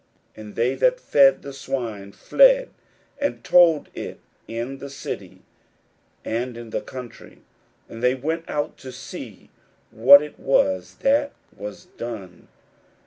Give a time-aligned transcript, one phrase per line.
[0.35, 2.69] 41:005:014 And they that fed the swine fled,
[3.19, 5.43] and told it in the city,
[6.25, 7.43] and in the country.
[7.87, 9.51] And they went out to see
[9.91, 12.47] what it was that was done.